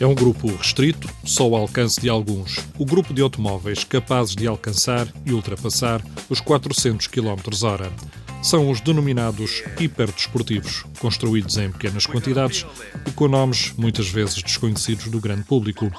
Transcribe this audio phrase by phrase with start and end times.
[0.00, 2.56] É um grupo restrito, só ao alcance de alguns.
[2.78, 7.92] O grupo de automóveis capazes de alcançar e ultrapassar os 400 km/h.
[8.42, 12.64] São os denominados hiperdesportivos, construídos em pequenas quantidades
[13.06, 15.92] e com nomes muitas vezes desconhecidos do grande público.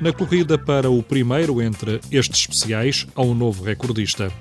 [0.00, 4.32] Na corrida para o primeiro entre estes especiais, há um novo recordista.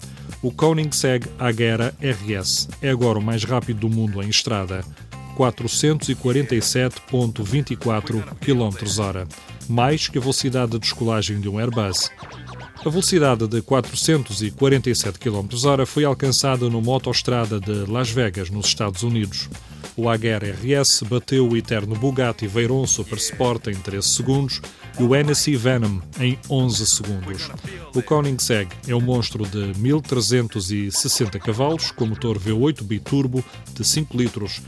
[0.41, 4.83] O Koenigsegg Agera RS é agora o mais rápido do mundo em estrada.
[5.37, 9.27] 447,24 km/h,
[9.67, 12.09] mais que a velocidade de descolagem de um Airbus.
[12.85, 19.47] A velocidade de 447 km/h foi alcançada numa autoestrada de Las Vegas, nos Estados Unidos.
[19.95, 24.59] O Aguer RS bateu o eterno Bugatti Veyron Super Sport em 13 segundos
[24.99, 27.49] e o Hennessy Venom em 11 segundos.
[27.95, 34.61] O Koenigsegg é um monstro de 1360 cavalos, com motor V8 biturbo de 5 litros,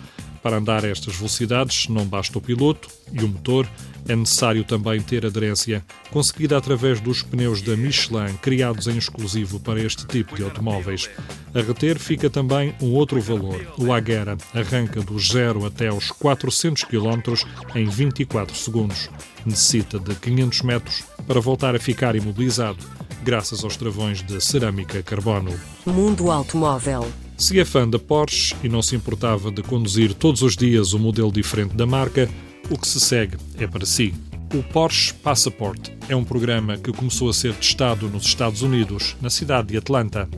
[0.46, 3.68] para andar a estas velocidades não basta o piloto e o motor,
[4.08, 9.82] é necessário também ter aderência, conseguida através dos pneus da Michelin, criados em exclusivo para
[9.82, 11.10] este tipo de automóveis.
[11.52, 13.60] A reter fica também um outro valor.
[13.76, 17.34] O Agera arranca do 0 até os 400 km
[17.74, 19.10] em 24 segundos.
[19.44, 22.86] Necessita de 500 metros para voltar a ficar imobilizado,
[23.24, 25.60] graças aos travões de cerâmica carbono.
[25.88, 30.56] Mundo Automóvel se é fã da Porsche e não se importava de conduzir todos os
[30.56, 32.30] dias um modelo diferente da marca,
[32.70, 34.14] o que se segue é para si.
[34.54, 39.30] O Porsche Passport é um programa que começou a ser testado nos Estados Unidos, na
[39.30, 40.30] cidade de Atlanta.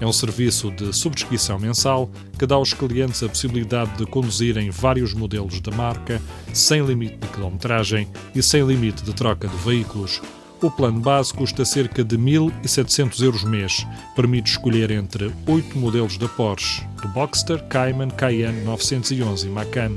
[0.00, 5.12] É um serviço de subscrição mensal que dá aos clientes a possibilidade de conduzirem vários
[5.12, 6.22] modelos da marca,
[6.54, 10.22] sem limite de quilometragem e sem limite de troca de veículos,
[10.62, 13.86] o plano base custa cerca de 1.700 euros mês.
[14.14, 19.92] Permite escolher entre oito modelos da Porsche, do Boxster, Cayman, Cayenne 911 e Macan.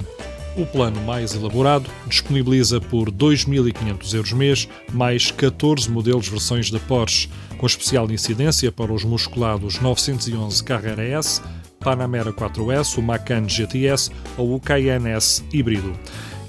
[0.58, 7.30] O plano mais elaborado disponibiliza por 2.500 euros mês mais 14 modelos versões da Porsche,
[7.58, 11.42] com especial incidência para os musculados 911 Carrera S,
[11.80, 15.98] Panamera 4S, o Macan GTS ou o Cayenne S híbrido.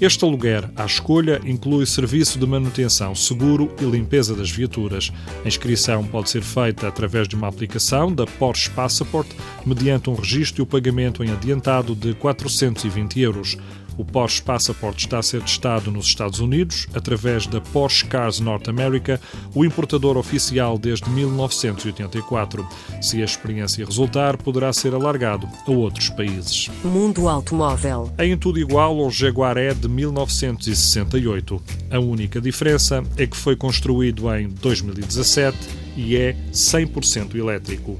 [0.01, 5.11] Este aluguer à escolha inclui serviço de manutenção, seguro e limpeza das viaturas.
[5.45, 9.27] A inscrição pode ser feita através de uma aplicação da Porsche Passport,
[9.63, 13.57] mediante um registro e o pagamento em adiantado de 420 euros.
[13.97, 18.67] O Porsche Passport está a ser testado nos Estados Unidos através da Porsche Cars North
[18.67, 19.19] America,
[19.53, 22.67] o importador oficial desde 1984.
[23.01, 26.69] Se a experiência resultar, poderá ser alargado a outros países.
[26.83, 28.11] Mundo Automóvel.
[28.17, 31.61] É em tudo igual ao Jaguar E de 1968.
[31.91, 35.57] A única diferença é que foi construído em 2017
[35.95, 37.99] e é 100% elétrico.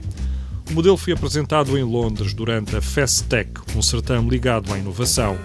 [0.71, 5.37] O modelo foi apresentado em Londres durante a Festech, um certame ligado à inovação.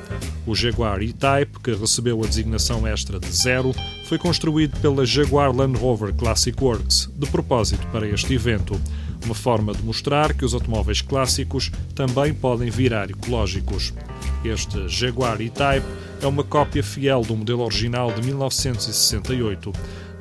[0.47, 5.81] O Jaguar E-Type, que recebeu a designação extra de zero, foi construído pela Jaguar Land
[5.81, 8.81] Rover Classic Works, de propósito para este evento.
[9.25, 13.93] Uma forma de mostrar que os automóveis clássicos também podem virar ecológicos.
[14.45, 15.87] Este Jaguar E-Type
[16.23, 19.73] é uma cópia fiel do modelo original de 1968.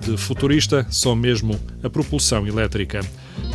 [0.02, 3.02] De futurista, só mesmo a propulsão elétrica,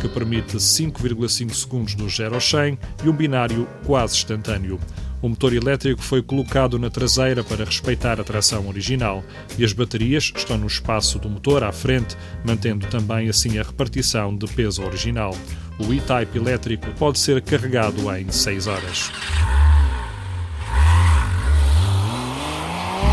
[0.01, 4.79] que permite 5,5 segundos do 0 ao 100 e um binário quase instantâneo.
[5.21, 9.23] O motor elétrico foi colocado na traseira para respeitar a tração original
[9.57, 14.35] e as baterias estão no espaço do motor à frente, mantendo também assim a repartição
[14.35, 15.37] de peso original.
[15.77, 19.11] O E-Type elétrico pode ser carregado em 6 horas.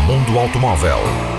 [0.07, 1.38] Mundo Automóvel